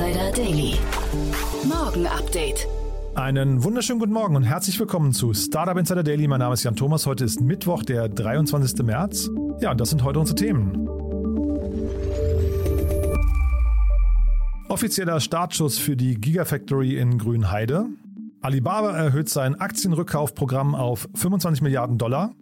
[0.00, 0.78] Insider Daily.
[1.68, 2.66] Morgen Update.
[3.16, 6.26] Einen wunderschönen guten Morgen und herzlich willkommen zu Startup Insider Daily.
[6.26, 7.04] Mein Name ist Jan Thomas.
[7.04, 8.82] Heute ist Mittwoch, der 23.
[8.82, 9.28] März.
[9.60, 10.88] Ja, und das sind heute unsere Themen.
[14.70, 17.84] Offizieller Startschuss für die Gigafactory in Grünheide.
[18.40, 22.32] Alibaba erhöht sein Aktienrückkaufprogramm auf 25 Milliarden Dollar.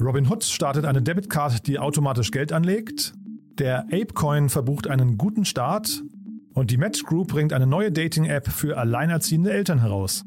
[0.00, 3.12] Robinhood startet eine Debitcard, die automatisch Geld anlegt.
[3.58, 6.02] Der Apecoin verbucht einen guten Start.
[6.54, 10.24] Und die Match Group bringt eine neue Dating-App für alleinerziehende Eltern heraus.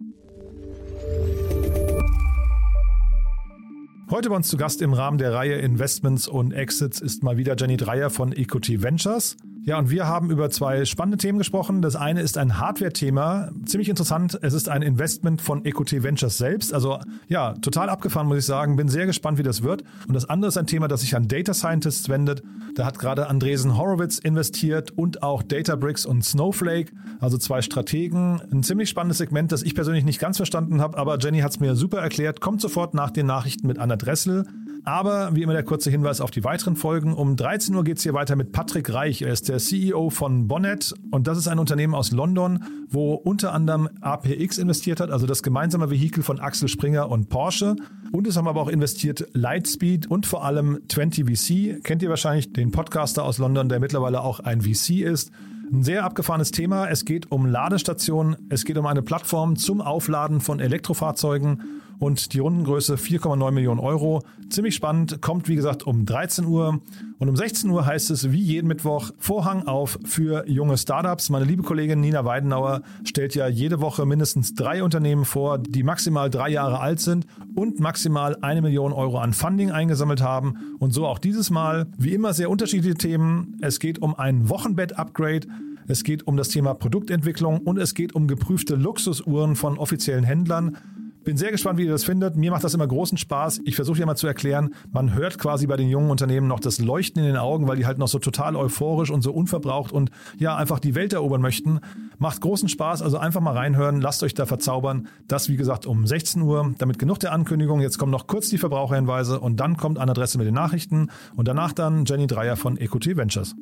[4.09, 7.55] Heute bei uns zu Gast im Rahmen der Reihe Investments und Exits ist mal wieder
[7.57, 9.35] Jenny Dreier von Equity Ventures.
[9.68, 11.82] Ja, und wir haben über zwei spannende Themen gesprochen.
[11.82, 14.38] Das eine ist ein Hardware-Thema, ziemlich interessant.
[14.44, 16.72] Es ist ein Investment von Equity Ventures selbst.
[16.72, 18.76] Also ja, total abgefahren, muss ich sagen.
[18.76, 19.82] Bin sehr gespannt, wie das wird.
[20.07, 22.44] Und das andere ist ein Thema, das sich an Data Scientists wendet.
[22.76, 28.40] Da hat gerade Andresen Horowitz investiert und auch Databricks und Snowflake, also zwei Strategen.
[28.52, 31.60] Ein ziemlich spannendes Segment, das ich persönlich nicht ganz verstanden habe, aber Jenny hat es
[31.60, 32.40] mir super erklärt.
[32.40, 34.46] Kommt sofort nach den Nachrichten mit Anna Dressel.
[34.85, 37.13] Aber wie immer der kurze Hinweis auf die weiteren Folgen.
[37.13, 39.24] Um 13 Uhr geht es hier weiter mit Patrick Reich.
[39.24, 43.53] Er ist der CEO von Bonnet und das ist ein Unternehmen aus London, wo unter
[43.53, 47.76] anderem APX investiert hat, also das gemeinsame Vehikel von Axel Springer und Porsche.
[48.11, 51.81] Und es haben aber auch investiert Lightspeed und vor allem 20VC.
[51.83, 55.31] Kennt ihr wahrscheinlich den Podcaster aus London, der mittlerweile auch ein VC ist.
[55.71, 56.87] Ein sehr abgefahrenes Thema.
[56.87, 58.35] Es geht um Ladestationen.
[58.49, 64.22] Es geht um eine Plattform zum Aufladen von Elektrofahrzeugen und die Rundengröße 4,9 Millionen Euro.
[64.49, 66.81] Ziemlich spannend, kommt wie gesagt um 13 Uhr
[67.17, 71.29] und um 16 Uhr heißt es wie jeden Mittwoch Vorhang auf für junge Startups.
[71.29, 76.29] Meine liebe Kollegin Nina Weidenauer stellt ja jede Woche mindestens drei Unternehmen vor, die maximal
[76.29, 81.05] drei Jahre alt sind und maximal eine Million Euro an Funding eingesammelt haben und so
[81.05, 81.87] auch dieses Mal.
[81.97, 83.57] Wie immer sehr unterschiedliche Themen.
[83.61, 85.47] Es geht um ein Wochenbett-Upgrade.
[85.87, 90.77] Es geht um das Thema Produktentwicklung und es geht um geprüfte Luxusuhren von offiziellen Händlern.
[91.25, 92.36] Bin sehr gespannt, wie ihr das findet.
[92.36, 93.62] Mir macht das immer großen Spaß.
[93.66, 96.78] Ich versuche ja mal zu erklären, man hört quasi bei den jungen Unternehmen noch das
[96.78, 100.12] Leuchten in den Augen, weil die halt noch so total euphorisch und so unverbraucht und
[100.38, 101.80] ja, einfach die Welt erobern möchten.
[102.19, 105.08] Macht großen Spaß, also einfach mal reinhören, lasst euch da verzaubern.
[105.28, 106.75] Das, wie gesagt, um 16 Uhr.
[106.78, 107.81] Damit genug der Ankündigung.
[107.81, 111.47] Jetzt kommen noch kurz die Verbraucherhinweise und dann kommt eine Adresse mit den Nachrichten und
[111.47, 113.56] danach dann Jenny Dreier von Equity Ventures.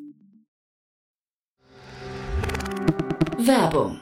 [3.37, 4.01] Werbung.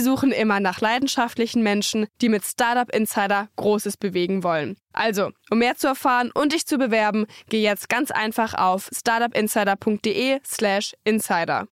[0.00, 4.76] suchen immer nach leidenschaftlichen Menschen, die mit Startup Insider Großes bewegen wollen.
[4.92, 10.94] Also, um mehr zu erfahren und dich zu bewerben, geh jetzt ganz einfach auf startupinsider.de/slash
[11.04, 11.68] insider.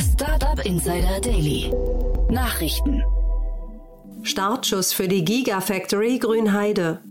[0.00, 1.72] Startup Insider Daily.
[2.30, 3.04] Nachrichten.
[4.22, 7.02] Startschuss für die Gigafactory Grünheide.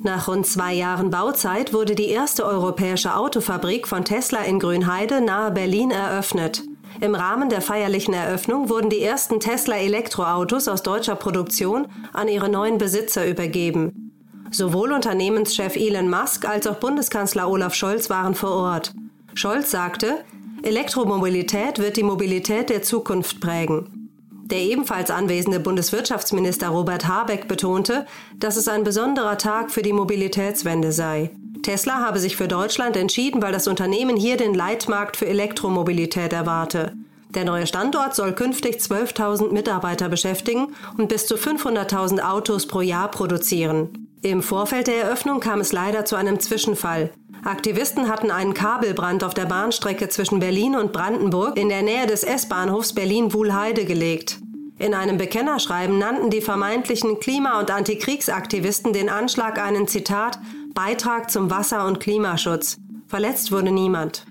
[0.00, 5.50] Nach rund zwei Jahren Bauzeit wurde die erste europäische Autofabrik von Tesla in Grünheide nahe
[5.50, 6.62] Berlin eröffnet.
[7.00, 12.78] Im Rahmen der feierlichen Eröffnung wurden die ersten Tesla-Elektroautos aus deutscher Produktion an ihre neuen
[12.78, 14.12] Besitzer übergeben.
[14.50, 18.94] Sowohl Unternehmenschef Elon Musk als auch Bundeskanzler Olaf Scholz waren vor Ort.
[19.34, 20.24] Scholz sagte,
[20.62, 24.10] Elektromobilität wird die Mobilität der Zukunft prägen.
[24.46, 28.06] Der ebenfalls anwesende Bundeswirtschaftsminister Robert Habeck betonte,
[28.38, 31.30] dass es ein besonderer Tag für die Mobilitätswende sei.
[31.62, 36.92] Tesla habe sich für Deutschland entschieden, weil das Unternehmen hier den Leitmarkt für Elektromobilität erwarte.
[37.30, 43.10] Der neue Standort soll künftig 12.000 Mitarbeiter beschäftigen und bis zu 500.000 Autos pro Jahr
[43.10, 44.08] produzieren.
[44.22, 47.10] Im Vorfeld der Eröffnung kam es leider zu einem Zwischenfall.
[47.44, 52.24] Aktivisten hatten einen Kabelbrand auf der Bahnstrecke zwischen Berlin und Brandenburg in der Nähe des
[52.24, 54.40] S-Bahnhofs Berlin-Wuhlheide gelegt.
[54.80, 60.38] In einem Bekennerschreiben nannten die vermeintlichen Klima- und Antikriegsaktivisten den Anschlag einen Zitat
[60.78, 62.78] Beitrag zum Wasser- und Klimaschutz.
[63.08, 64.24] Verletzt wurde niemand.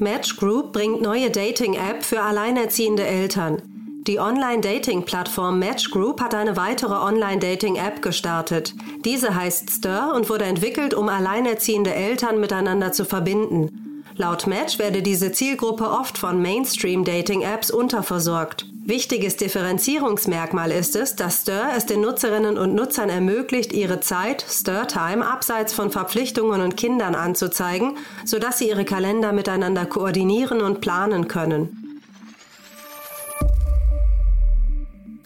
[0.00, 3.62] Match Group bringt neue Dating-App für alleinerziehende Eltern.
[4.08, 8.74] Die Online-Dating-Plattform Match Group hat eine weitere Online-Dating-App gestartet.
[9.04, 14.02] Diese heißt Stir und wurde entwickelt, um alleinerziehende Eltern miteinander zu verbinden.
[14.16, 18.73] Laut Match werde diese Zielgruppe oft von Mainstream-Dating-Apps unterversorgt.
[18.86, 25.26] Wichtiges Differenzierungsmerkmal ist es, dass Stir es den Nutzerinnen und Nutzern ermöglicht, ihre Zeit, Stir-Time,
[25.26, 27.96] abseits von Verpflichtungen und Kindern anzuzeigen,
[28.26, 32.02] sodass sie ihre Kalender miteinander koordinieren und planen können.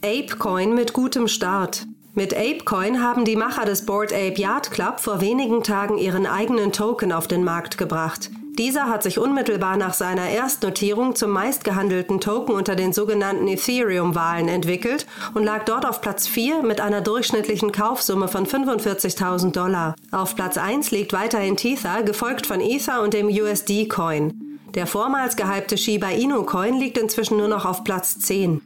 [0.04, 1.84] ApeCoin mit gutem Start.
[2.14, 6.70] Mit ApeCoin haben die Macher des Board Ape Yard Club vor wenigen Tagen ihren eigenen
[6.70, 8.30] Token auf den Markt gebracht.
[8.58, 15.06] Dieser hat sich unmittelbar nach seiner Erstnotierung zum meistgehandelten Token unter den sogenannten Ethereum-Wahlen entwickelt
[15.34, 19.94] und lag dort auf Platz 4 mit einer durchschnittlichen Kaufsumme von 45.000 Dollar.
[20.10, 24.58] Auf Platz 1 liegt weiterhin Tether, gefolgt von Ether und dem USD-Coin.
[24.74, 28.60] Der vormals gehypte Shiba Inu-Coin liegt inzwischen nur noch auf Platz 10.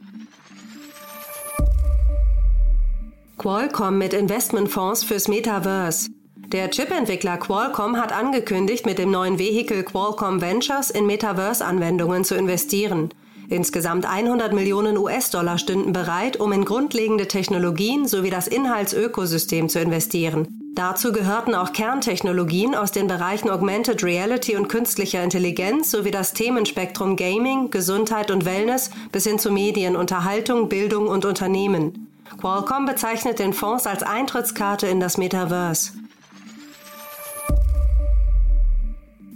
[3.37, 6.09] Qualcomm mit Investmentfonds fürs Metaverse.
[6.47, 13.09] Der Chip-Entwickler Qualcomm hat angekündigt, mit dem neuen Vehikel Qualcomm Ventures in Metaverse-Anwendungen zu investieren.
[13.49, 20.47] Insgesamt 100 Millionen US-Dollar stünden bereit, um in grundlegende Technologien sowie das Inhaltsökosystem zu investieren.
[20.75, 27.15] Dazu gehörten auch Kerntechnologien aus den Bereichen Augmented Reality und künstlicher Intelligenz sowie das Themenspektrum
[27.15, 32.09] Gaming, Gesundheit und Wellness bis hin zu Medien, Unterhaltung, Bildung und Unternehmen.
[32.39, 35.91] Qualcomm bezeichnet den Fonds als Eintrittskarte in das Metaverse.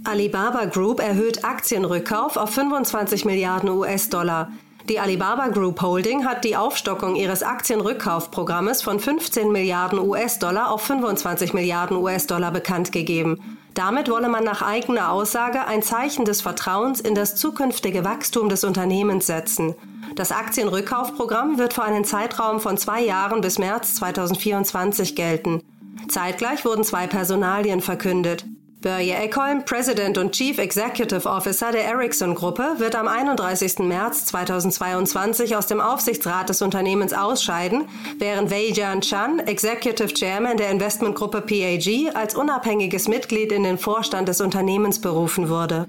[0.04, 4.52] Alibaba Group erhöht Aktienrückkauf auf 25 Milliarden US-Dollar.
[4.88, 11.52] Die Alibaba Group Holding hat die Aufstockung ihres Aktienrückkaufprogrammes von 15 Milliarden US-Dollar auf 25
[11.52, 13.58] Milliarden US-Dollar bekannt gegeben.
[13.74, 18.64] Damit wolle man nach eigener Aussage ein Zeichen des Vertrauens in das zukünftige Wachstum des
[18.64, 19.74] Unternehmens setzen.
[20.14, 25.62] Das Aktienrückkaufprogramm wird für einen Zeitraum von zwei Jahren bis März 2024 gelten.
[26.08, 28.44] Zeitgleich wurden zwei Personalien verkündet.
[28.80, 33.80] Börje Eckholm, President und Chief Executive Officer der Ericsson-Gruppe, wird am 31.
[33.80, 37.88] März 2022 aus dem Aufsichtsrat des Unternehmens ausscheiden,
[38.20, 44.28] während Wei Jian Chan, Executive Chairman der Investmentgruppe PAG, als unabhängiges Mitglied in den Vorstand
[44.28, 45.88] des Unternehmens berufen wurde.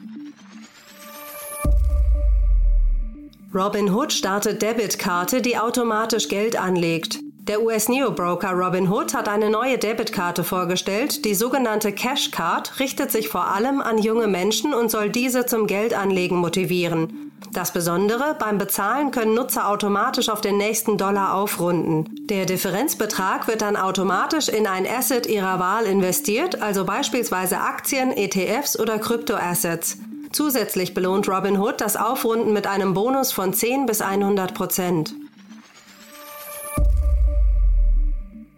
[3.53, 7.19] Robinhood startet Debitkarte, die automatisch Geld anlegt.
[7.49, 11.25] Der US-Neo-Broker Robinhood hat eine neue Debitkarte vorgestellt.
[11.25, 15.65] Die sogenannte Cash Card richtet sich vor allem an junge Menschen und soll diese zum
[15.65, 17.31] Geldanlegen motivieren.
[17.51, 22.27] Das Besondere, beim Bezahlen können Nutzer automatisch auf den nächsten Dollar aufrunden.
[22.27, 28.79] Der Differenzbetrag wird dann automatisch in ein Asset ihrer Wahl investiert, also beispielsweise Aktien, ETFs
[28.79, 29.97] oder Kryptoassets.
[30.31, 35.15] Zusätzlich belohnt Robinhood das Aufrunden mit einem Bonus von 10 bis 100 Prozent.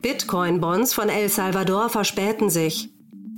[0.01, 2.89] Bitcoin-Bonds von El Salvador verspäten sich.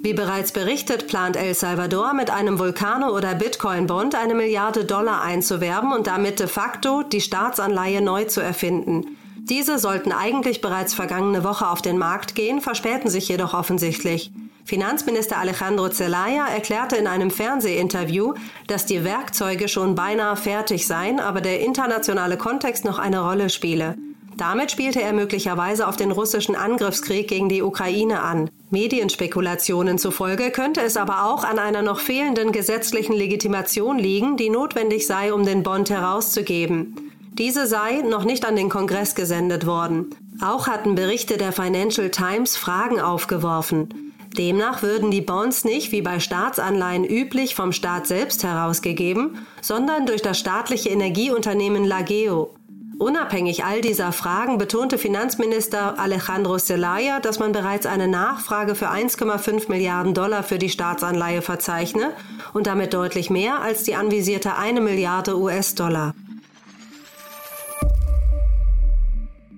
[0.01, 5.91] Wie bereits berichtet, plant El Salvador mit einem Vulcano- oder Bitcoin-Bond eine Milliarde Dollar einzuwerben
[5.91, 9.17] und damit de facto die Staatsanleihe neu zu erfinden.
[9.41, 14.31] Diese sollten eigentlich bereits vergangene Woche auf den Markt gehen, verspäten sich jedoch offensichtlich.
[14.63, 18.35] Finanzminister Alejandro Zelaya erklärte in einem Fernsehinterview,
[18.67, 23.97] dass die Werkzeuge schon beinahe fertig seien, aber der internationale Kontext noch eine Rolle spiele.
[24.37, 28.49] Damit spielte er möglicherweise auf den russischen Angriffskrieg gegen die Ukraine an.
[28.71, 35.05] Medienspekulationen zufolge könnte es aber auch an einer noch fehlenden gesetzlichen Legitimation liegen, die notwendig
[35.05, 37.11] sei, um den Bond herauszugeben.
[37.33, 40.11] Diese sei noch nicht an den Kongress gesendet worden.
[40.41, 44.13] Auch hatten Berichte der Financial Times Fragen aufgeworfen.
[44.37, 50.23] Demnach würden die Bonds nicht wie bei Staatsanleihen üblich vom Staat selbst herausgegeben, sondern durch
[50.23, 52.51] das staatliche Energieunternehmen Lageo.
[52.99, 59.69] Unabhängig all dieser Fragen betonte Finanzminister Alejandro Zelaya, dass man bereits eine Nachfrage für 1,5
[59.69, 62.11] Milliarden Dollar für die Staatsanleihe verzeichne
[62.53, 66.13] und damit deutlich mehr als die anvisierte 1 Milliarde US-Dollar.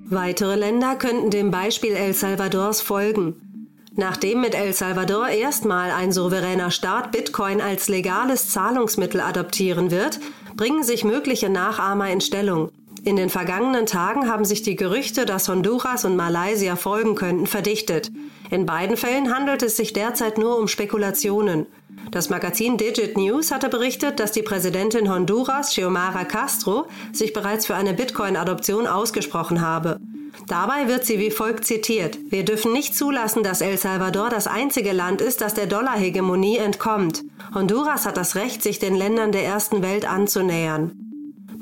[0.07, 3.69] Weitere Länder könnten dem Beispiel El Salvadors folgen.
[3.95, 10.19] Nachdem mit El Salvador erstmal ein souveräner Staat Bitcoin als legales Zahlungsmittel adoptieren wird,
[10.55, 12.71] bringen sich mögliche Nachahmer in Stellung.
[13.05, 18.11] In den vergangenen Tagen haben sich die Gerüchte, dass Honduras und Malaysia folgen könnten, verdichtet.
[18.49, 21.67] In beiden Fällen handelt es sich derzeit nur um Spekulationen.
[22.09, 27.75] Das Magazin Digit News hatte berichtet, dass die Präsidentin Honduras, Xiomara Castro, sich bereits für
[27.75, 29.99] eine Bitcoin-Adoption ausgesprochen habe.
[30.47, 32.17] Dabei wird sie wie folgt zitiert.
[32.29, 37.23] Wir dürfen nicht zulassen, dass El Salvador das einzige Land ist, das der Dollarhegemonie entkommt.
[37.53, 41.04] Honduras hat das Recht, sich den Ländern der ersten Welt anzunähern.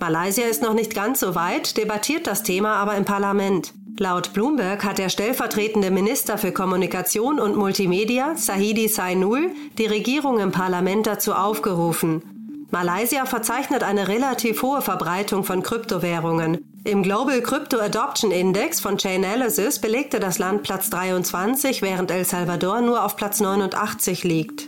[0.04, 3.74] Malaysia ist noch nicht ganz so weit, debattiert das Thema aber im Parlament.
[3.98, 10.52] Laut Bloomberg hat der stellvertretende Minister für Kommunikation und Multimedia, Sahidi Sainul, die Regierung im
[10.52, 12.68] Parlament dazu aufgerufen.
[12.70, 16.66] Malaysia verzeichnet eine relativ hohe Verbreitung von Kryptowährungen.
[16.84, 22.82] Im Global Crypto Adoption Index von Chainalysis belegte das Land Platz 23, während El Salvador
[22.82, 24.68] nur auf Platz 89 liegt.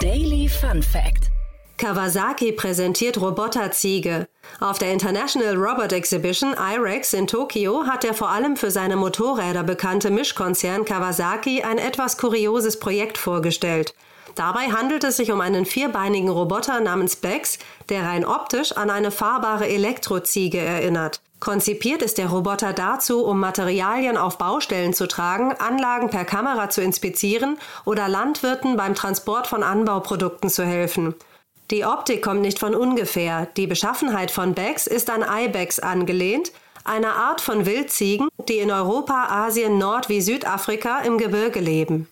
[0.00, 1.28] Daily Fun Fact
[1.78, 4.26] Kawasaki präsentiert Roboterziege.
[4.58, 9.62] Auf der International Robot Exhibition IREX in Tokio hat der vor allem für seine Motorräder
[9.62, 13.94] bekannte Mischkonzern Kawasaki ein etwas kurioses Projekt vorgestellt.
[14.34, 19.12] Dabei handelt es sich um einen vierbeinigen Roboter namens Bex, der rein optisch an eine
[19.12, 21.20] fahrbare Elektroziege erinnert.
[21.38, 26.82] Konzipiert ist der Roboter dazu, um Materialien auf Baustellen zu tragen, Anlagen per Kamera zu
[26.82, 31.14] inspizieren oder Landwirten beim Transport von Anbauprodukten zu helfen.
[31.70, 33.46] Die Optik kommt nicht von ungefähr.
[33.58, 36.50] Die Beschaffenheit von Becks ist an Ibex angelehnt,
[36.84, 42.08] einer Art von Wildziegen, die in Europa, Asien, Nord- wie Südafrika im Gebirge leben.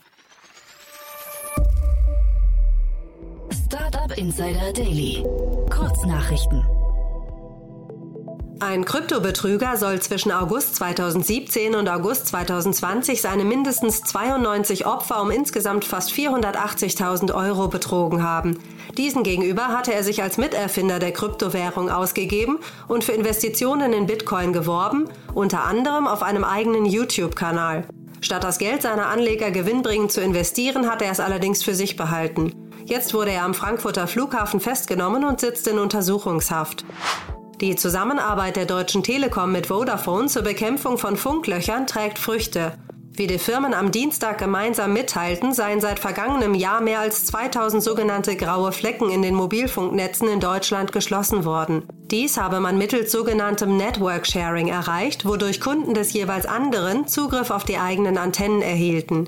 [3.67, 5.25] Startup Insider Daily.
[5.71, 6.63] Kurznachrichten.
[8.61, 15.85] Ein Kryptobetrüger soll zwischen August 2017 und August 2020 seine mindestens 92 Opfer um insgesamt
[15.85, 18.59] fast 480.000 Euro betrogen haben.
[18.97, 24.55] Diesen gegenüber hatte er sich als Miterfinder der Kryptowährung ausgegeben und für Investitionen in Bitcoin
[24.55, 27.85] geworben, unter anderem auf einem eigenen YouTube-Kanal.
[28.23, 32.53] Statt das Geld seiner Anleger gewinnbringend zu investieren, hat er es allerdings für sich behalten.
[32.87, 36.87] Jetzt wurde er am Frankfurter Flughafen festgenommen und sitzt in Untersuchungshaft.
[37.61, 42.73] Die Zusammenarbeit der Deutschen Telekom mit Vodafone zur Bekämpfung von Funklöchern trägt Früchte.
[43.19, 48.37] Wie die Firmen am Dienstag gemeinsam mitteilten, seien seit vergangenem Jahr mehr als 2000 sogenannte
[48.37, 51.85] graue Flecken in den Mobilfunknetzen in Deutschland geschlossen worden.
[52.11, 57.65] Dies habe man mittels sogenanntem Network Sharing erreicht, wodurch Kunden des jeweils anderen Zugriff auf
[57.65, 59.27] die eigenen Antennen erhielten.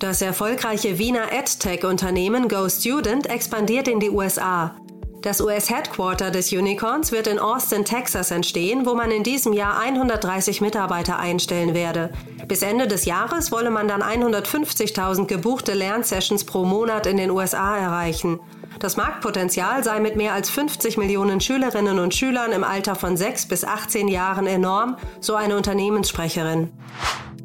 [0.00, 4.74] Das erfolgreiche Wiener EdTech-Unternehmen GoStudent expandiert in die USA.
[5.22, 10.60] Das US-Headquarter des Unicorns wird in Austin, Texas entstehen, wo man in diesem Jahr 130
[10.60, 12.10] Mitarbeiter einstellen werde.
[12.50, 17.78] Bis Ende des Jahres wolle man dann 150.000 gebuchte Lernsessions pro Monat in den USA
[17.78, 18.40] erreichen.
[18.80, 23.46] Das Marktpotenzial sei mit mehr als 50 Millionen Schülerinnen und Schülern im Alter von 6
[23.46, 26.72] bis 18 Jahren enorm, so eine Unternehmenssprecherin.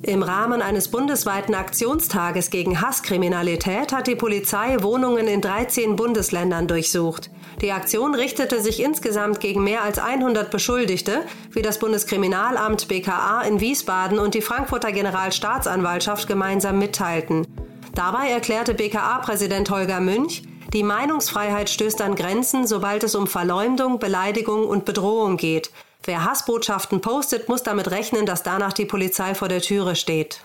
[0.01, 7.29] Im Rahmen eines bundesweiten Aktionstages gegen Hasskriminalität hat die Polizei Wohnungen in 13 Bundesländern durchsucht.
[7.61, 11.21] Die Aktion richtete sich insgesamt gegen mehr als 100 Beschuldigte,
[11.51, 17.47] wie das Bundeskriminalamt BKA in Wiesbaden und die Frankfurter Generalstaatsanwaltschaft gemeinsam mitteilten.
[17.95, 24.67] Dabei erklärte BKA-Präsident Holger Münch, die Meinungsfreiheit stößt an Grenzen, sobald es um Verleumdung, Beleidigung
[24.67, 25.71] und Bedrohung geht.
[26.05, 30.41] Wer Hassbotschaften postet, muss damit rechnen, dass danach die Polizei vor der Türe steht.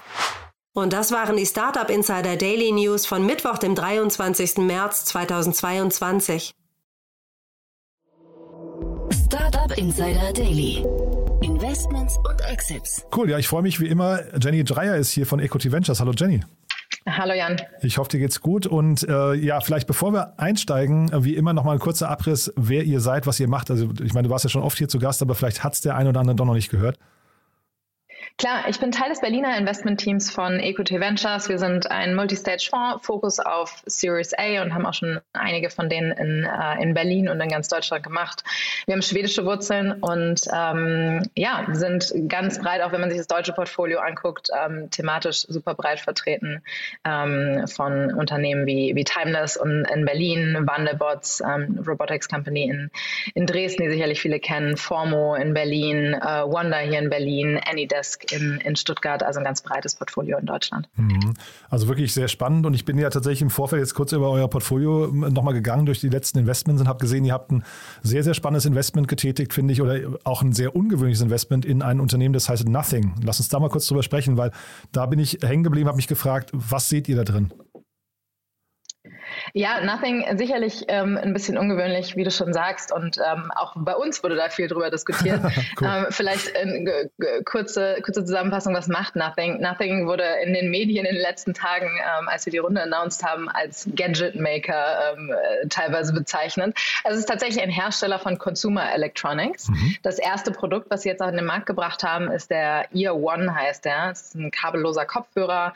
[0.73, 4.59] Und das waren die Startup Insider Daily News von Mittwoch, dem 23.
[4.59, 6.53] März 2022.
[9.27, 10.85] Startup Insider Daily.
[11.43, 13.05] Investments und Exits.
[13.15, 14.21] Cool, ja, ich freue mich wie immer.
[14.41, 16.01] Jenny Dreier ist hier von Equity Ventures.
[16.01, 16.41] Hallo Jenny.
[17.09, 17.57] Hallo Jan.
[17.83, 18.67] Ich hoffe, dir geht's gut.
[18.67, 23.01] Und äh, ja, vielleicht bevor wir einsteigen, wie immer nochmal ein kurzer Abriss, wer ihr
[23.01, 23.71] seid, was ihr macht.
[23.71, 25.97] Also ich meine, du warst ja schon oft hier zu Gast, aber vielleicht hat's der
[25.97, 26.99] ein oder andere doch noch nicht gehört.
[28.41, 31.51] Klar, ich bin Teil des Berliner Investmentteams von Equity Ventures.
[31.51, 36.11] Wir sind ein Multistage-Fonds, Fokus auf Series A und haben auch schon einige von denen
[36.13, 38.43] in, äh, in Berlin und in ganz Deutschland gemacht.
[38.87, 43.27] Wir haben schwedische Wurzeln und ähm, ja, sind ganz breit, auch wenn man sich das
[43.27, 46.63] deutsche Portfolio anguckt, ähm, thematisch super breit vertreten
[47.05, 52.91] ähm, von Unternehmen wie, wie Timeless und in Berlin, Wandelbots, ähm, Robotics Company in,
[53.35, 58.30] in Dresden, die sicherlich viele kennen, Formo in Berlin, äh, Wonder hier in Berlin, Anydesk
[58.33, 60.89] in, in Stuttgart, also ein ganz breites Portfolio in Deutschland.
[60.97, 61.35] Mhm.
[61.69, 64.49] Also wirklich sehr spannend und ich bin ja tatsächlich im Vorfeld jetzt kurz über euer
[64.49, 67.65] Portfolio nochmal gegangen durch die letzten Investments und habe gesehen, ihr habt ein
[68.03, 72.01] sehr, sehr spannendes Investment getätigt, finde ich, oder auch ein sehr ungewöhnliches Investment in ein
[72.01, 73.15] Unternehmen, das heißt Nothing.
[73.23, 74.51] Lass uns da mal kurz drüber sprechen, weil
[74.93, 77.53] da bin ich hängen geblieben, habe mich gefragt, was seht ihr da drin?
[79.53, 82.93] Ja, Nothing sicherlich ähm, ein bisschen ungewöhnlich, wie du schon sagst.
[82.93, 85.41] Und ähm, auch bei uns wurde da viel drüber diskutiert.
[85.81, 85.89] cool.
[85.89, 87.11] ähm, vielleicht eine
[87.45, 89.61] kurze, kurze Zusammenfassung, was macht Nothing?
[89.61, 93.25] Nothing wurde in den Medien in den letzten Tagen, ähm, als wir die Runde announced
[93.25, 96.77] haben, als Gadget Maker ähm, äh, teilweise bezeichnet.
[97.05, 99.69] Also es ist tatsächlich ein Hersteller von Consumer Electronics.
[99.69, 99.97] Mhm.
[100.03, 103.55] Das erste Produkt, was sie jetzt auf den Markt gebracht haben, ist der Ear One,
[103.55, 104.09] heißt der.
[104.09, 105.75] Das ist ein kabelloser Kopfhörer.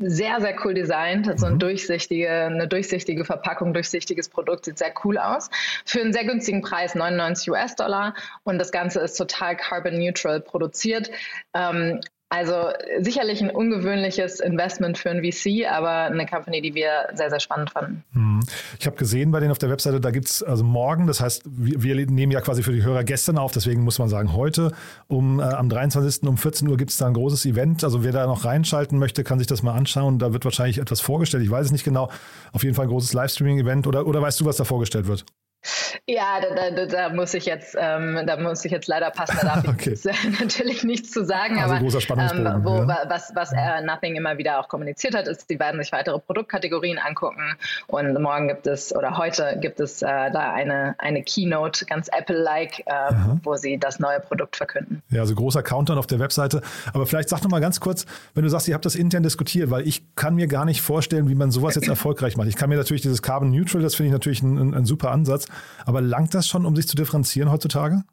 [0.00, 1.60] Sehr, sehr cool designt, hat so eine mhm.
[1.60, 5.50] durchsichtige, eine durchsichtige Verpackung, durchsichtiges Produkt, sieht sehr cool aus.
[5.84, 8.14] Für einen sehr günstigen Preis, 99 US-Dollar.
[8.44, 11.10] Und das Ganze ist total carbon neutral produziert.
[11.52, 12.70] Ähm, also
[13.00, 17.70] sicherlich ein ungewöhnliches Investment für ein VC, aber eine Company, die wir sehr, sehr spannend
[17.70, 18.04] fanden.
[18.12, 18.40] Hm.
[18.78, 21.44] Ich habe gesehen bei denen auf der Webseite, da gibt es also morgen, das heißt,
[21.46, 24.72] wir, wir, nehmen ja quasi für die Hörer gestern auf, deswegen muss man sagen, heute
[25.06, 26.28] um äh, am 23.
[26.28, 27.82] um 14 Uhr gibt es da ein großes Event.
[27.82, 30.18] Also wer da noch reinschalten möchte, kann sich das mal anschauen.
[30.18, 31.42] Da wird wahrscheinlich etwas vorgestellt.
[31.42, 32.10] Ich weiß es nicht genau.
[32.52, 35.24] Auf jeden Fall ein großes Livestreaming-Event oder, oder weißt du, was da vorgestellt wird?
[36.06, 39.36] Ja, da, da, da, muss ich jetzt, ähm, da muss ich jetzt leider passen.
[39.40, 39.92] Da darf okay.
[39.92, 41.58] ich jetzt, natürlich nichts zu sagen.
[41.58, 43.04] Also aber großer ähm, wo, ja.
[43.08, 46.98] was, was äh, Nothing immer wieder auch kommuniziert hat, ist, sie werden sich weitere Produktkategorien
[46.98, 47.56] angucken.
[47.86, 52.80] Und morgen gibt es oder heute gibt es äh, da eine, eine Keynote, ganz Apple-like,
[52.80, 55.02] äh, wo sie das neue Produkt verkünden.
[55.10, 56.62] Ja, also großer Countdown auf der Webseite.
[56.92, 59.70] Aber vielleicht sag noch mal ganz kurz, wenn du sagst, ihr habt das intern diskutiert,
[59.70, 62.48] weil ich kann mir gar nicht vorstellen, wie man sowas jetzt erfolgreich macht.
[62.48, 65.10] Ich kann mir natürlich dieses Carbon Neutral, das finde ich natürlich ein, ein, ein super
[65.10, 65.46] Ansatz.
[65.86, 68.04] Aber langt das schon, um sich zu differenzieren heutzutage?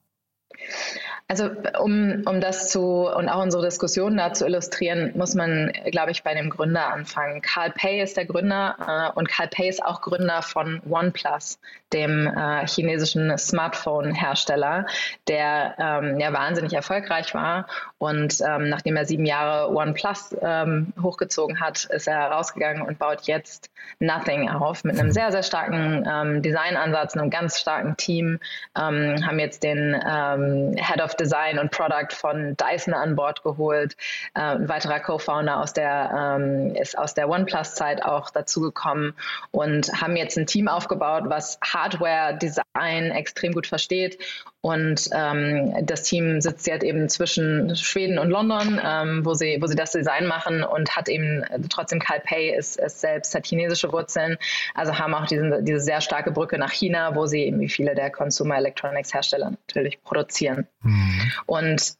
[1.27, 1.49] Also
[1.79, 6.21] um, um das zu und auch unsere Diskussion da zu illustrieren, muss man, glaube ich,
[6.21, 7.41] bei dem Gründer anfangen.
[7.41, 8.75] Carl Pei ist der Gründer
[9.15, 11.57] äh, und Carl Pei ist auch Gründer von OnePlus,
[11.93, 14.85] dem äh, chinesischen Smartphone-Hersteller,
[15.27, 17.65] der ähm, ja wahnsinnig erfolgreich war.
[18.05, 23.23] Und ähm, nachdem er sieben Jahre OnePlus ähm, hochgezogen hat, ist er rausgegangen und baut
[23.23, 28.39] jetzt Nothing auf mit einem sehr, sehr starken ähm, Designansatz, einem ganz starken Team,
[28.77, 33.95] ähm, haben jetzt den ähm, Head of Design und Product von Dyson an Bord geholt.
[34.35, 39.13] Äh, ein weiterer Co-Founder aus der, ähm, ist aus der OnePlus-Zeit auch dazugekommen
[39.51, 44.19] und haben jetzt ein Team aufgebaut, was Hardware, Design extrem gut versteht.
[44.65, 49.67] Und ähm, das Team sitzt jetzt eben zwischen Schweden und London, ähm, wo, sie, wo
[49.67, 53.91] sie das Design machen und hat eben trotzdem Carl Pei ist, ist selbst hat chinesische
[53.91, 54.37] Wurzeln,
[54.73, 57.93] also haben auch diesen, diese sehr starke Brücke nach China, wo sie eben wie viele
[57.93, 60.65] der Consumer Electronics Hersteller natürlich produzieren.
[60.81, 61.31] Mhm.
[61.45, 61.93] Und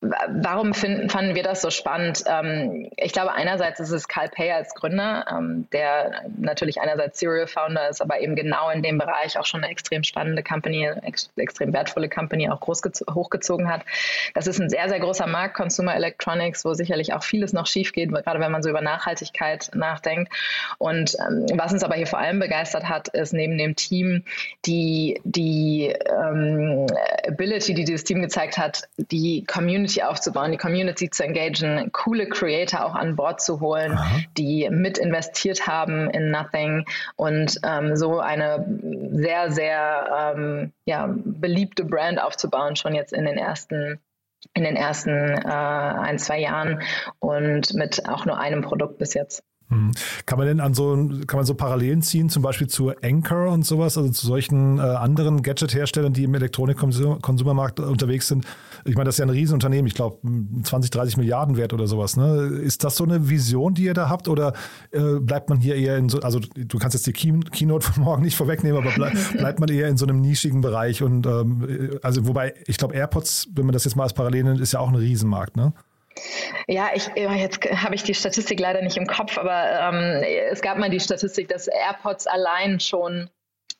[0.00, 2.22] Warum finden, fanden wir das so spannend?
[2.26, 7.48] Ähm, ich glaube, einerseits ist es Carl Pay als Gründer, ähm, der natürlich einerseits Serial
[7.48, 11.30] Founder ist, aber eben genau in dem Bereich auch schon eine extrem spannende Company, ex
[11.36, 12.82] extrem wertvolle Company auch groß
[13.12, 13.82] hochgezogen hat.
[14.34, 17.92] Das ist ein sehr, sehr großer Markt, Consumer Electronics, wo sicherlich auch vieles noch schief
[17.92, 20.32] geht, gerade wenn man so über Nachhaltigkeit nachdenkt.
[20.78, 24.22] Und ähm, was uns aber hier vor allem begeistert hat, ist neben dem Team
[24.64, 26.86] die, die ähm,
[27.26, 32.28] Ability, die dieses Team gezeigt hat, die Community Community aufzubauen, die Community zu engagieren, coole
[32.28, 34.20] Creator auch an Bord zu holen, Aha.
[34.36, 36.84] die mit investiert haben in Nothing
[37.16, 38.66] und ähm, so eine
[39.12, 43.98] sehr, sehr ähm, ja, beliebte Brand aufzubauen, schon jetzt in den ersten
[44.54, 46.80] in den ersten äh, ein, zwei Jahren
[47.18, 49.42] und mit auch nur einem Produkt bis jetzt.
[49.70, 49.92] Hm.
[50.24, 50.94] Kann man denn an so,
[51.26, 54.80] kann man so Parallelen ziehen, zum Beispiel zu Anchor und sowas, also zu solchen äh,
[54.80, 58.46] anderen Gadget-Herstellern, die im Elektronik-Konsumermarkt unterwegs sind?
[58.86, 60.18] Ich meine, das ist ja ein Riesenunternehmen, ich glaube
[60.62, 62.16] 20, 30 Milliarden wert oder sowas.
[62.16, 62.46] Ne?
[62.62, 64.54] Ist das so eine Vision, die ihr da habt oder
[64.90, 68.04] äh, bleibt man hier eher in so, also du kannst jetzt die Key Keynote von
[68.04, 71.98] morgen nicht vorwegnehmen, aber bleib, bleibt man eher in so einem nischigen Bereich und ähm,
[72.02, 74.80] also wobei, ich glaube AirPods, wenn man das jetzt mal als Parallel nennt, ist ja
[74.80, 75.74] auch ein Riesenmarkt, ne?
[76.66, 80.78] Ja, ich, jetzt habe ich die Statistik leider nicht im Kopf, aber ähm, es gab
[80.78, 83.30] mal die Statistik, dass AirPods allein schon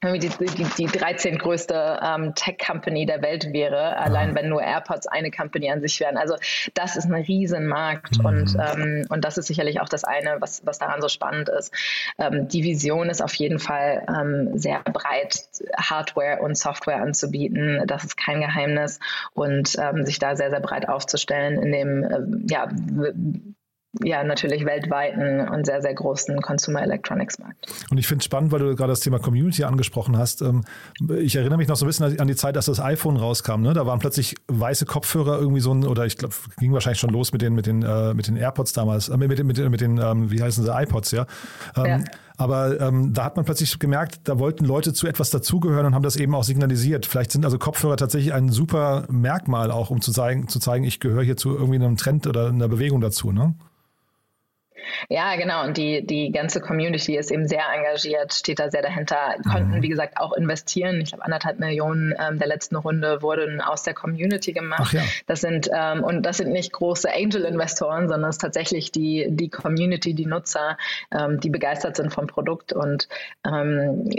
[0.02, 5.32] die, die, die 13 größte ähm, Tech-Company der Welt wäre, allein wenn nur AirPods eine
[5.32, 6.16] Company an sich wären.
[6.16, 6.36] Also
[6.74, 8.24] das ist ein Riesenmarkt mhm.
[8.24, 11.74] und, ähm, und das ist sicherlich auch das eine, was, was daran so spannend ist.
[12.16, 17.82] Ähm, die Vision ist auf jeden Fall ähm, sehr breit, Hardware und Software anzubieten.
[17.86, 19.00] Das ist kein Geheimnis
[19.34, 22.68] und ähm, sich da sehr, sehr breit aufzustellen in dem ähm, ja,
[24.02, 27.66] ja, natürlich weltweiten und sehr, sehr großen Consumer Electronics Markt.
[27.90, 30.42] Und ich finde es spannend, weil du gerade das Thema Community angesprochen hast.
[30.42, 30.62] Ähm,
[31.18, 33.62] ich erinnere mich noch so ein bisschen an die Zeit, dass das iPhone rauskam.
[33.62, 33.72] Ne?
[33.72, 37.32] Da waren plötzlich weiße Kopfhörer irgendwie so ein, oder ich glaube, ging wahrscheinlich schon los
[37.32, 39.98] mit den, mit den, äh, mit den AirPods damals, äh, mit, mit, mit, mit den,
[39.98, 41.26] ähm, wie heißen sie, iPods, ja.
[41.76, 41.98] Ähm, ja.
[42.38, 46.04] Aber ähm, da hat man plötzlich gemerkt, da wollten Leute zu etwas dazugehören und haben
[46.04, 47.04] das eben auch signalisiert.
[47.04, 51.00] Vielleicht sind also Kopfhörer tatsächlich ein super Merkmal auch, um zu zeigen, zu zeigen, ich
[51.00, 53.54] gehöre hier zu irgendwie einem Trend oder einer Bewegung dazu, ne?
[55.08, 55.64] Ja, genau.
[55.64, 59.82] Und die, die ganze Community ist eben sehr engagiert, steht da sehr dahinter, konnten, mhm.
[59.82, 61.00] wie gesagt, auch investieren.
[61.00, 64.92] Ich glaube, anderthalb Millionen ähm, der letzten Runde wurden aus der Community gemacht.
[64.92, 65.02] Ja.
[65.26, 69.48] Das sind, ähm, und das sind nicht große Angel-Investoren, sondern es ist tatsächlich die, die
[69.48, 70.76] Community, die Nutzer,
[71.10, 72.72] ähm, die begeistert sind vom Produkt.
[72.72, 73.08] Und
[73.46, 74.10] ähm,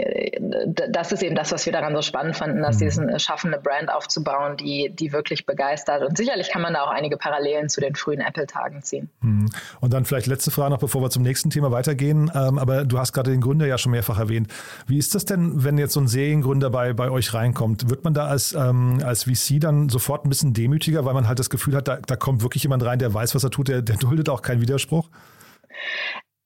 [0.90, 2.78] das ist eben das, was wir daran so spannend fanden, dass mhm.
[2.78, 6.02] sie es äh, schaffen, eine Brand aufzubauen, die, die wirklich begeistert.
[6.02, 9.10] Und sicherlich kann man da auch einige Parallelen zu den frühen Apple-Tagen ziehen.
[9.20, 9.50] Mhm.
[9.80, 12.30] Und dann vielleicht letzte Frage noch, bevor wir zum nächsten Thema weitergehen.
[12.34, 14.48] Ähm, aber du hast gerade den Gründer ja schon mehrfach erwähnt.
[14.86, 17.88] Wie ist das denn, wenn jetzt so ein Seriengründer bei, bei euch reinkommt?
[17.90, 21.38] Wird man da als, ähm, als VC dann sofort ein bisschen demütiger, weil man halt
[21.38, 23.82] das Gefühl hat, da, da kommt wirklich jemand rein, der weiß, was er tut, der,
[23.82, 25.08] der duldet auch keinen Widerspruch?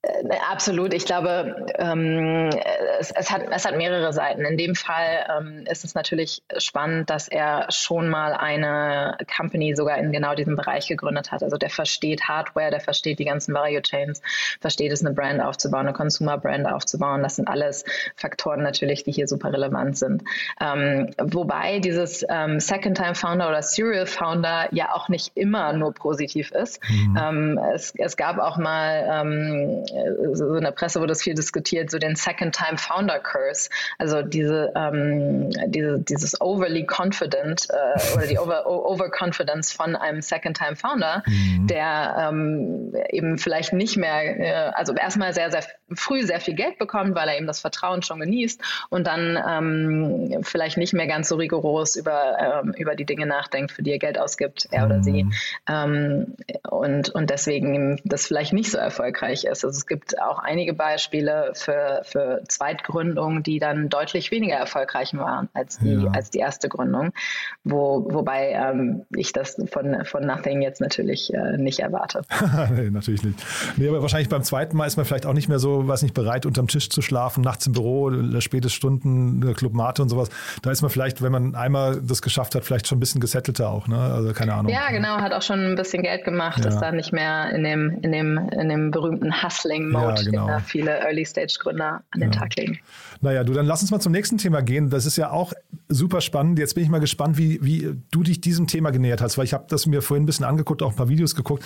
[0.05, 0.93] Äh, absolut.
[0.93, 2.49] Ich glaube, ähm,
[2.99, 4.45] es, es, hat, es hat mehrere Seiten.
[4.45, 9.97] In dem Fall ähm, ist es natürlich spannend, dass er schon mal eine Company sogar
[9.97, 11.43] in genau diesem Bereich gegründet hat.
[11.43, 14.21] Also der versteht Hardware, der versteht die ganzen Value Chains,
[14.61, 17.23] versteht es, eine Brand aufzubauen, eine Consumer Brand aufzubauen.
[17.23, 17.83] Das sind alles
[18.15, 20.23] Faktoren natürlich, die hier super relevant sind.
[20.61, 26.81] Ähm, wobei dieses ähm, Second-Time-Founder oder Serial-Founder ja auch nicht immer nur positiv ist.
[26.89, 27.17] Mhm.
[27.19, 29.85] Ähm, es, es gab auch mal ähm,
[30.33, 34.71] so in der Presse wurde das viel diskutiert, so den Second-Time Founder Curse, also diese,
[34.75, 41.67] ähm, diese dieses overly confident äh, oder die over, Overconfidence von einem Second-Time Founder, mhm.
[41.67, 46.77] der ähm, eben vielleicht nicht mehr, äh, also erstmal sehr, sehr früh sehr viel Geld
[46.77, 51.29] bekommt, weil er eben das Vertrauen schon genießt und dann ähm, vielleicht nicht mehr ganz
[51.29, 55.03] so rigoros über, ähm, über die Dinge nachdenkt, für die er Geld ausgibt, er oder
[55.03, 55.23] sie.
[55.23, 55.33] Mhm.
[55.69, 56.35] Ähm,
[56.69, 59.63] und, und deswegen das vielleicht nicht so erfolgreich ist.
[59.63, 65.47] Also es gibt auch einige Beispiele für, für Zweitgründungen, die dann deutlich weniger erfolgreich waren
[65.53, 66.11] als die, ja.
[66.11, 67.11] als die erste Gründung,
[67.63, 72.23] wo, wobei ähm, ich das von, von Nothing jetzt natürlich äh, nicht erwarte.
[72.73, 73.39] nee, natürlich nicht.
[73.77, 76.15] Nee, aber wahrscheinlich beim zweiten Mal ist man vielleicht auch nicht mehr so was nicht
[76.15, 80.29] bereit, unterm Tisch zu schlafen, nachts im Büro, späte Stunden, Club Mate und sowas.
[80.63, 83.69] Da ist man vielleicht, wenn man einmal das geschafft hat, vielleicht schon ein bisschen gesettelter
[83.69, 83.99] auch, ne?
[83.99, 84.71] Also keine Ahnung.
[84.71, 86.69] Ja, genau, hat auch schon ein bisschen Geld gemacht, ja.
[86.69, 89.43] ist da nicht mehr in dem, in dem, in dem berühmten
[89.75, 90.45] Hustling-Mode, ja, genau.
[90.45, 92.39] den da viele Early-Stage-Gründer an den ja.
[92.39, 92.79] Tag legen.
[93.21, 94.89] Naja, du, dann lass uns mal zum nächsten Thema gehen.
[94.89, 95.53] Das ist ja auch
[95.89, 96.59] super spannend.
[96.59, 99.53] Jetzt bin ich mal gespannt, wie, wie du dich diesem Thema genähert hast, weil ich
[99.53, 101.63] habe das mir vorhin ein bisschen angeguckt, auch ein paar Videos geguckt.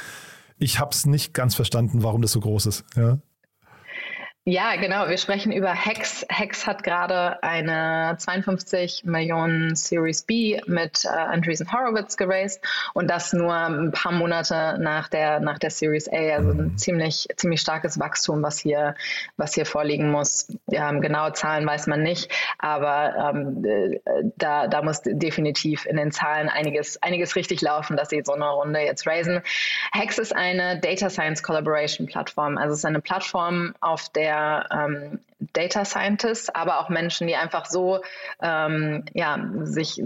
[0.57, 2.85] Ich habe es nicht ganz verstanden, warum das so groß ist.
[2.95, 3.19] Ja?
[4.49, 5.07] Ja, genau.
[5.07, 6.25] Wir sprechen über Hex.
[6.27, 12.59] Hex hat gerade eine 52 Millionen Series B mit äh, Andreessen Horowitz geraced
[12.95, 16.37] und das nur ein paar Monate nach der, nach der Series A.
[16.37, 18.95] Also ein ziemlich, ziemlich starkes Wachstum, was hier,
[19.37, 20.47] was hier vorliegen muss.
[20.65, 23.99] Ja, genaue Zahlen weiß man nicht, aber ähm, äh,
[24.35, 28.49] da, da muss definitiv in den Zahlen einiges, einiges richtig laufen, dass sie so eine
[28.49, 29.41] Runde jetzt raisen.
[29.91, 32.57] Hex ist eine Data Science Collaboration Plattform.
[32.57, 34.38] Also es ist eine Plattform, auf der
[34.71, 35.19] ähm,
[35.53, 38.01] Data Scientists, aber auch Menschen, die einfach so
[38.41, 40.01] ähm, ja, sich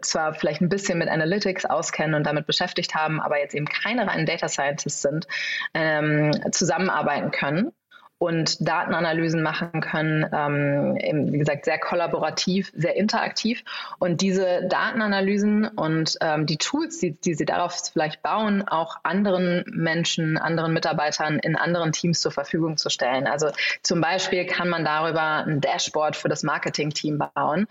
[0.00, 4.06] zwar vielleicht ein bisschen mit Analytics auskennen und damit beschäftigt haben, aber jetzt eben keine
[4.06, 5.26] reinen Data Scientists sind,
[5.74, 7.72] ähm, zusammenarbeiten können
[8.20, 13.64] und Datenanalysen machen können, ähm, wie gesagt, sehr kollaborativ, sehr interaktiv.
[13.98, 19.64] Und diese Datenanalysen und ähm, die Tools, die, die sie darauf vielleicht bauen, auch anderen
[19.66, 23.26] Menschen, anderen Mitarbeitern in anderen Teams zur Verfügung zu stellen.
[23.26, 23.52] Also
[23.82, 27.68] zum Beispiel kann man darüber ein Dashboard für das Marketing-Team bauen,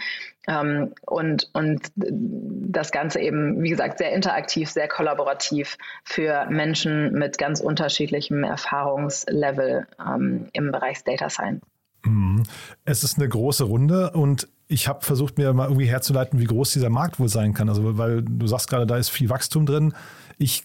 [0.49, 7.37] ähm, und, und das Ganze eben, wie gesagt, sehr interaktiv, sehr kollaborativ für Menschen mit
[7.37, 11.61] ganz unterschiedlichem Erfahrungslevel ähm, im Bereich Data Science.
[12.03, 12.43] Mhm.
[12.85, 16.73] Es ist eine große Runde und ich habe versucht, mir mal irgendwie herzuleiten, wie groß
[16.73, 17.69] dieser Markt wohl sein kann.
[17.69, 19.93] Also, weil du sagst gerade, da ist viel Wachstum drin.
[20.37, 20.63] Ich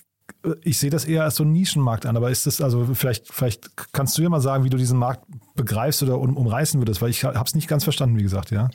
[0.63, 3.71] ich sehe das eher als so einen Nischenmarkt an, aber ist das, also vielleicht, vielleicht
[3.93, 7.11] kannst du ja mal sagen, wie du diesen Markt begreifst oder um, umreißen würdest, weil
[7.11, 8.69] ich habe es nicht ganz verstanden, wie gesagt, ja.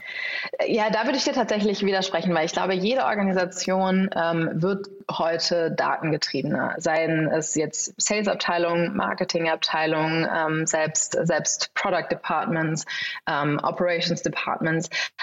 [0.66, 5.72] Ja, da würde ich dir tatsächlich widersprechen, weil ich glaube, jede Organisation ähm, wird heute
[5.72, 6.76] datengetriebener.
[6.78, 12.86] Seien es jetzt Sales-Abteilungen, Marketing-Abteilungen, ähm, selbst, selbst Product Departments,
[13.28, 14.90] ähm, Operations Departments.
[14.90, 15.19] Ähm,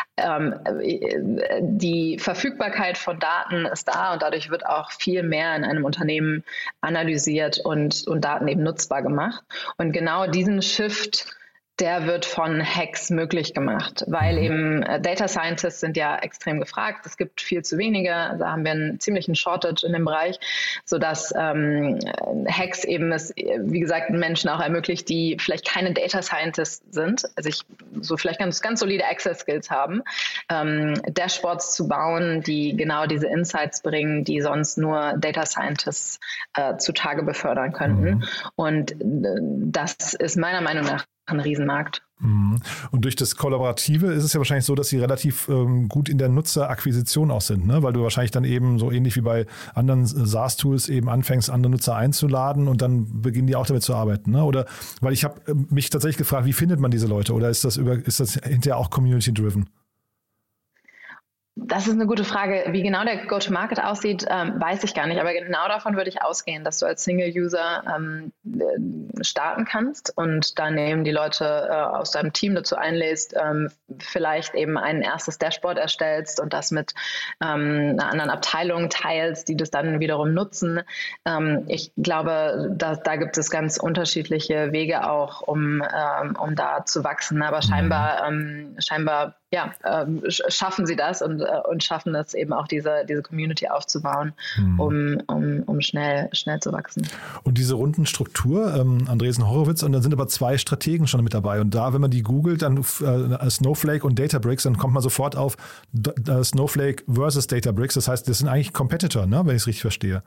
[1.61, 6.43] die Verfügbarkeit von Daten ist da und dadurch wird auch viel mehr in einem Unternehmen
[6.81, 9.45] analysiert und, und Daten eben nutzbar gemacht.
[9.77, 11.37] Und genau diesen Shift
[11.79, 14.43] der wird von Hacks möglich gemacht, weil mhm.
[14.43, 17.05] eben äh, Data Scientists sind ja extrem gefragt.
[17.05, 18.11] Es gibt viel zu wenige.
[18.39, 20.39] Da haben wir einen ziemlichen Shortage in dem Bereich,
[20.85, 21.99] sodass ähm,
[22.49, 27.49] Hacks eben es, wie gesagt, Menschen auch ermöglicht, die vielleicht keine Data Scientists sind, also
[27.49, 27.61] ich
[28.01, 30.03] so vielleicht ganz, ganz solide Access Skills haben,
[30.49, 36.21] ähm, Dashboards zu bauen, die genau diese Insights bringen, die sonst nur Data Scientists
[36.55, 38.05] äh, zutage befördern könnten.
[38.05, 38.25] Mhm.
[38.55, 42.03] Und äh, das ist meiner Meinung nach ein Riesenmarkt.
[42.19, 42.61] Mhm.
[42.91, 46.17] Und durch das Kollaborative ist es ja wahrscheinlich so, dass sie relativ ähm, gut in
[46.17, 47.83] der Nutzerakquisition auch sind, ne?
[47.83, 51.95] weil du wahrscheinlich dann eben so ähnlich wie bei anderen SaaS-Tools eben anfängst, andere Nutzer
[51.95, 54.31] einzuladen und dann beginnen die auch damit zu arbeiten.
[54.31, 54.45] Ne?
[54.45, 54.65] Oder
[55.03, 57.77] weil ich habe ähm, mich tatsächlich gefragt, wie findet man diese Leute oder ist das
[57.77, 59.69] über, ist das hinterher auch community-driven?
[61.59, 62.67] Das ist eine gute Frage.
[62.73, 65.19] Wie genau der Go-to-Market aussieht, ähm, weiß ich gar nicht.
[65.19, 70.59] Aber genau davon würde ich ausgehen, dass du als Single-User ähm, äh, starten kannst und
[70.59, 75.39] dann eben die Leute äh, aus deinem Team dazu einlädst, ähm, vielleicht eben ein erstes
[75.39, 76.93] Dashboard erstellst und das mit
[77.43, 80.83] ähm, einer anderen Abteilung teilst, die das dann wiederum nutzen.
[81.25, 86.85] Ähm, ich glaube, da, da, gibt es ganz unterschiedliche Wege auch, um, ähm, um da
[86.85, 87.41] zu wachsen.
[87.41, 88.31] Aber scheinbar,
[88.79, 93.23] scheinbar ja, ähm, schaffen sie das und, äh, und schaffen es eben auch diese, diese
[93.23, 94.81] Community aufzubauen, mhm.
[94.81, 97.07] um, um, um schnell, schnell zu wachsen.
[97.45, 101.33] Und diese runden Struktur, ähm, Andresen Horowitz, und dann sind aber zwei Strategen schon mit
[101.33, 101.61] dabei.
[101.61, 105.37] Und da, wenn man die googelt, dann äh, Snowflake und Databricks, dann kommt man sofort
[105.37, 105.57] auf
[105.95, 107.95] äh, Snowflake versus Databricks.
[107.95, 110.25] Das heißt, das sind eigentlich Competitor, ne, wenn ich es richtig verstehe.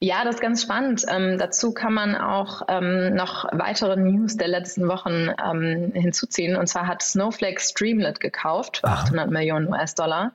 [0.00, 1.04] Ja, das ist ganz spannend.
[1.08, 6.56] Ähm, dazu kann man auch ähm, noch weitere News der letzten Wochen ähm, hinzuziehen.
[6.56, 10.32] Und zwar hat Snowflake Streamlit gekauft gekauft für 800 Millionen US-Dollar.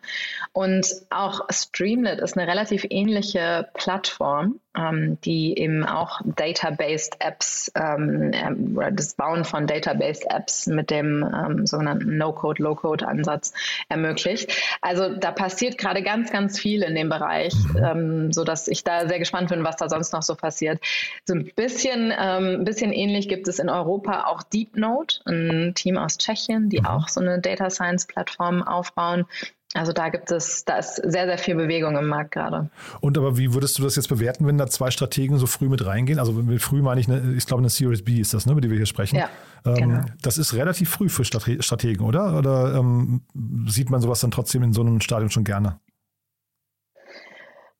[0.51, 8.31] Und auch Streamlit ist eine relativ ähnliche Plattform, ähm, die eben auch Databased Apps ähm,
[8.33, 13.53] ähm, das Bauen von Databased Apps mit dem ähm, sogenannten No-Code, Low-Code-Ansatz
[13.89, 14.51] ermöglicht.
[14.81, 17.83] Also da passiert gerade ganz, ganz viel in dem Bereich, mhm.
[17.83, 20.79] ähm, so dass ich da sehr gespannt bin, was da sonst noch so passiert.
[21.25, 25.97] So ein bisschen, ähm, ein bisschen ähnlich gibt es in Europa auch DeepNote, ein Team
[25.97, 26.85] aus Tschechien, die mhm.
[26.87, 29.25] auch so eine Data Science Plattformen aufbauen.
[29.75, 32.69] Also da gibt es, da ist sehr, sehr viel Bewegung im Markt gerade.
[33.01, 35.83] Und aber wie würdest du das jetzt bewerten, wenn da zwei Strategen so früh mit
[35.83, 36.19] reingehen?
[36.19, 38.61] Also mit früh meine ich, eine, ich glaube eine Series B ist das, ne, über
[38.61, 39.15] die wir hier sprechen.
[39.15, 39.29] Ja,
[39.65, 40.01] ähm, genau.
[40.21, 42.37] Das ist relativ früh für Strategen, oder?
[42.37, 43.21] Oder ähm,
[43.67, 45.79] sieht man sowas dann trotzdem in so einem Stadion schon gerne?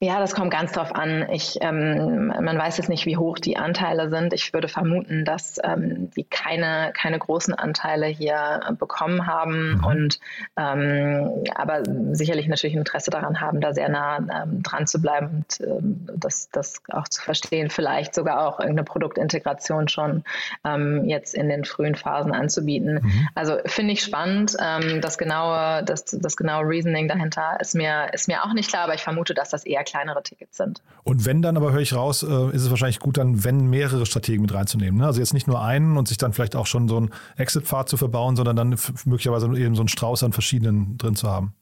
[0.04, 1.30] Ja, das kommt ganz drauf an.
[1.32, 4.34] Ich, ähm, man weiß jetzt nicht, wie hoch die Anteile sind.
[4.34, 9.86] Ich würde vermuten, dass ähm, die keine, keine großen Anteile hier bekommen haben mhm.
[9.86, 10.20] und
[10.58, 15.62] ähm, aber sicherlich natürlich Interesse daran haben, da sehr nah ähm, dran zu bleiben und
[15.66, 20.26] ähm, das, das auch zu verstehen, vielleicht sogar auch irgendeine Produktintegration schon
[20.66, 22.96] ähm, jetzt in den frühen Phasen anzubieten.
[22.96, 23.30] Mhm.
[23.36, 24.58] Also finde ich spannend.
[25.02, 28.96] Das genaue, das, das genaue Reasoning dahinter ist mir, ist mir auch nicht klar, aber
[28.96, 30.82] ich vermute, dass das eher kleinere Tickets sind.
[31.04, 34.06] Und wenn dann, aber höre ich raus, äh, ist es wahrscheinlich gut, dann, wenn mehrere
[34.08, 35.00] Strategen mit reinzunehmen.
[35.00, 35.06] Ne?
[35.06, 37.98] Also jetzt nicht nur einen und sich dann vielleicht auch schon so einen Exit-Pfad zu
[37.98, 38.76] verbauen, sondern dann
[39.06, 41.54] möglicherweise eben so einen Strauß an verschiedenen drin zu haben.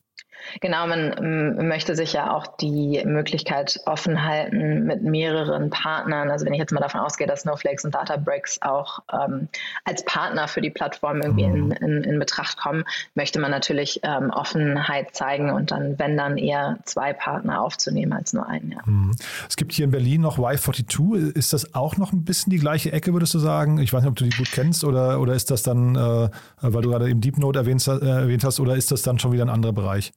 [0.59, 6.29] Genau, man ähm, möchte sich ja auch die Möglichkeit offen halten mit mehreren Partnern.
[6.29, 9.47] Also wenn ich jetzt mal davon ausgehe, dass Snowflakes und Databricks auch ähm,
[9.85, 11.71] als Partner für die Plattform irgendwie in, mhm.
[11.71, 12.83] in, in Betracht kommen,
[13.15, 18.33] möchte man natürlich ähm, Offenheit zeigen und dann, wenn dann eher zwei Partner aufzunehmen als
[18.33, 18.71] nur einen.
[18.71, 18.79] Ja.
[18.85, 19.11] Mhm.
[19.47, 21.35] Es gibt hier in Berlin noch Y42.
[21.35, 23.79] Ist das auch noch ein bisschen die gleiche Ecke, würdest du sagen?
[23.79, 26.29] Ich weiß nicht, ob du die gut kennst oder, oder ist das dann, äh,
[26.61, 29.31] weil du gerade eben Deep Note erwähnt, äh, erwähnt hast, oder ist das dann schon
[29.31, 30.11] wieder ein anderer Bereich?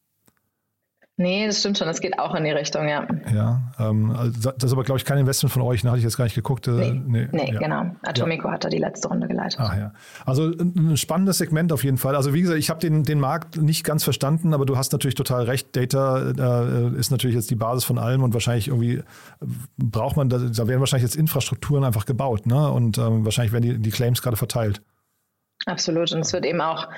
[1.16, 1.86] Nee, das stimmt schon.
[1.86, 3.06] Das geht auch in die Richtung, ja.
[3.32, 5.82] Ja, ähm, also das ist aber, glaube ich, kein Investment von euch.
[5.82, 5.90] Da ne?
[5.92, 6.66] hatte ich jetzt gar nicht geguckt.
[6.66, 7.60] Äh, nee, nee, nee ja.
[7.60, 7.94] genau.
[8.02, 8.54] Atomico ja.
[8.54, 9.60] hat da die letzte Runde geleitet.
[9.62, 9.92] Ach ja.
[10.26, 12.16] Also ein spannendes Segment auf jeden Fall.
[12.16, 15.14] Also wie gesagt, ich habe den, den Markt nicht ganz verstanden, aber du hast natürlich
[15.14, 15.76] total recht.
[15.76, 19.00] Data äh, ist natürlich jetzt die Basis von allem und wahrscheinlich irgendwie
[19.76, 22.46] braucht man, da, da werden wahrscheinlich jetzt Infrastrukturen einfach gebaut.
[22.46, 22.70] Ne?
[22.72, 24.82] Und ähm, wahrscheinlich werden die, die Claims gerade verteilt.
[25.66, 26.10] Absolut.
[26.12, 26.88] Und es wird eben auch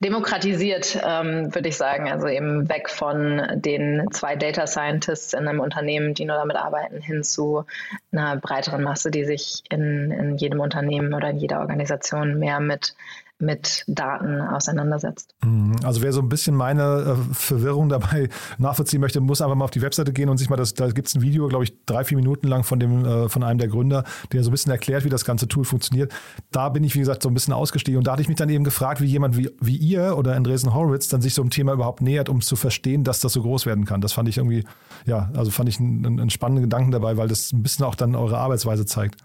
[0.00, 2.10] demokratisiert, ähm, würde ich sagen.
[2.10, 7.00] Also eben weg von den zwei Data Scientists in einem Unternehmen, die nur damit arbeiten,
[7.00, 7.64] hin zu
[8.10, 12.94] einer breiteren Masse, die sich in, in jedem Unternehmen oder in jeder Organisation mehr mit
[13.40, 15.34] mit Daten auseinandersetzt.
[15.44, 15.76] Mhm.
[15.84, 19.70] Also wer so ein bisschen meine äh, Verwirrung dabei nachvollziehen möchte, muss einfach mal auf
[19.70, 22.04] die Webseite gehen und sich mal das, da gibt es ein Video, glaube ich, drei,
[22.04, 25.04] vier Minuten lang von dem, äh, von einem der Gründer, der so ein bisschen erklärt,
[25.04, 26.12] wie das ganze Tool funktioniert.
[26.50, 28.48] Da bin ich, wie gesagt, so ein bisschen ausgestiegen und da hatte ich mich dann
[28.48, 31.72] eben gefragt, wie jemand wie, wie ihr oder Andresen Horowitz dann sich so einem Thema
[31.72, 34.00] überhaupt nähert, um zu verstehen, dass das so groß werden kann.
[34.00, 34.64] Das fand ich irgendwie,
[35.06, 38.14] ja, also fand ich einen, einen spannenden Gedanken dabei, weil das ein bisschen auch dann
[38.14, 39.16] eure Arbeitsweise zeigt.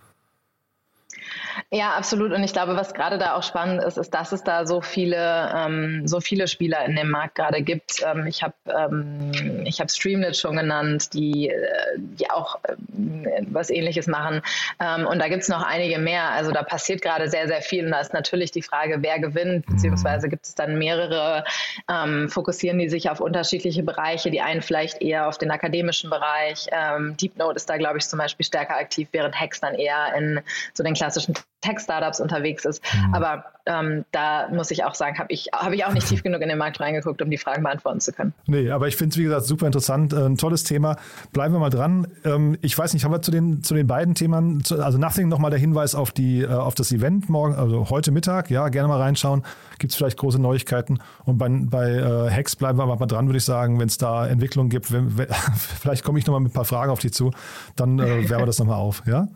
[1.72, 2.32] Ja, absolut.
[2.32, 5.52] Und ich glaube, was gerade da auch spannend ist, ist, dass es da so viele,
[5.56, 8.04] ähm, so viele Spieler in dem Markt gerade gibt.
[8.06, 11.64] Ähm, ich habe ähm, hab Streamlit schon genannt, die, äh,
[11.98, 12.76] die auch äh,
[13.48, 14.42] was ähnliches machen.
[14.80, 16.32] Ähm, und da gibt es noch einige mehr.
[16.32, 17.86] Also da passiert gerade sehr, sehr viel.
[17.86, 21.44] Und da ist natürlich die Frage, wer gewinnt, beziehungsweise gibt es dann mehrere,
[21.90, 26.68] ähm, fokussieren die sich auf unterschiedliche Bereiche, die einen vielleicht eher auf den akademischen Bereich.
[26.72, 30.42] Ähm, DeepNote ist da, glaube ich, zum Beispiel stärker aktiv, während Hex dann eher in
[30.74, 31.25] so den klassischen
[31.62, 32.82] Tech-Startups unterwegs ist.
[32.94, 33.16] Mhm.
[33.16, 36.42] Aber ähm, da muss ich auch sagen, habe ich, hab ich auch nicht tief genug
[36.42, 38.34] in den Markt reingeguckt, um die Fragen beantworten zu können.
[38.46, 40.14] Nee, aber ich finde es, wie gesagt, super interessant.
[40.14, 40.98] Äh, ein tolles Thema.
[41.34, 42.08] Bleiben wir mal dran.
[42.24, 45.50] Ähm, ich weiß nicht, haben wir zu den, zu den beiden Themen, also Nothing nochmal
[45.50, 48.52] der Hinweis auf, die, äh, auf das Event morgen, also heute Mittag.
[48.52, 49.44] Ja, gerne mal reinschauen.
[49.80, 51.00] Gibt es vielleicht große Neuigkeiten.
[51.24, 54.28] Und bei, bei äh, Hex bleiben wir mal dran, würde ich sagen, wenn es da
[54.28, 54.92] Entwicklungen gibt.
[54.92, 57.32] Wenn, wenn, vielleicht komme ich nochmal mit ein paar Fragen auf dich zu.
[57.76, 59.02] Dann äh, wärmen wir das nochmal auf.
[59.08, 59.28] Ja?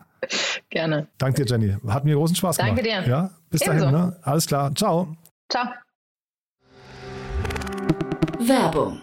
[0.70, 1.08] Gerne.
[1.18, 1.76] Danke dir, Jenny.
[1.88, 2.70] Hat mir großen Spaß gemacht.
[2.70, 3.02] Danke dir.
[3.06, 3.86] Ja, bis Ebenso.
[3.86, 3.98] dahin.
[3.98, 4.16] Ne?
[4.22, 4.74] Alles klar.
[4.74, 5.16] Ciao.
[5.50, 5.66] Ciao.
[8.38, 9.02] Werbung.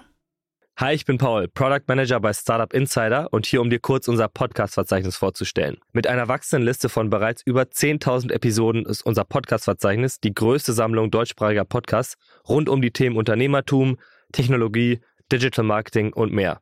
[0.79, 4.27] Hi, ich bin Paul, Product Manager bei Startup Insider und hier, um dir kurz unser
[4.27, 5.77] Podcast-Verzeichnis vorzustellen.
[5.91, 11.09] Mit einer wachsenden Liste von bereits über 10.000 Episoden ist unser Podcast-Verzeichnis die größte Sammlung
[11.09, 12.15] deutschsprachiger Podcasts
[12.47, 13.97] rund um die Themen Unternehmertum,
[14.31, 14.99] Technologie,
[15.31, 16.61] Digital Marketing und mehr.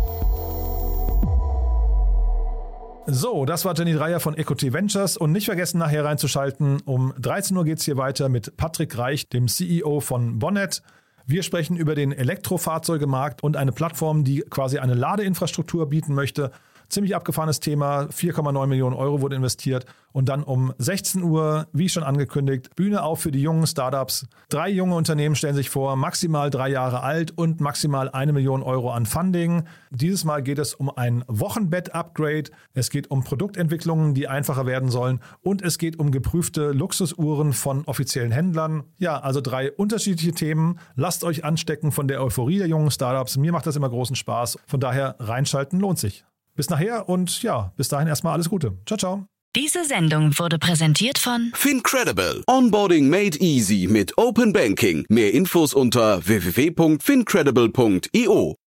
[3.07, 6.81] So, das war Jenny Dreier von Equity Ventures und nicht vergessen nachher reinzuschalten.
[6.85, 10.83] Um 13 Uhr geht es hier weiter mit Patrick Reich, dem CEO von Bonnet.
[11.25, 16.51] Wir sprechen über den Elektrofahrzeugemarkt und eine Plattform, die quasi eine Ladeinfrastruktur bieten möchte
[16.91, 18.01] Ziemlich abgefahrenes Thema.
[18.07, 19.85] 4,9 Millionen Euro wurde investiert.
[20.11, 24.27] Und dann um 16 Uhr, wie schon angekündigt, Bühne auf für die jungen Startups.
[24.49, 28.91] Drei junge Unternehmen stellen sich vor, maximal drei Jahre alt und maximal eine Million Euro
[28.91, 29.63] an Funding.
[29.89, 32.51] Dieses Mal geht es um ein Wochenbett-Upgrade.
[32.73, 35.21] Es geht um Produktentwicklungen, die einfacher werden sollen.
[35.41, 38.83] Und es geht um geprüfte Luxusuhren von offiziellen Händlern.
[38.97, 40.77] Ja, also drei unterschiedliche Themen.
[40.95, 43.37] Lasst euch anstecken von der Euphorie der jungen Startups.
[43.37, 44.59] Mir macht das immer großen Spaß.
[44.67, 46.25] Von daher reinschalten lohnt sich.
[46.55, 48.77] Bis nachher und ja, bis dahin erstmal alles Gute.
[48.85, 49.25] Ciao, ciao.
[49.55, 52.43] Diese Sendung wurde präsentiert von Fincredible.
[52.47, 55.05] Onboarding made easy mit Open Banking.
[55.09, 58.60] Mehr Infos unter www.fincredible.io.